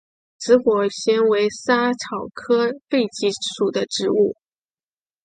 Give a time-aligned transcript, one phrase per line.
[0.39, 4.33] 紫果蔺为莎草科荸荠属的植物。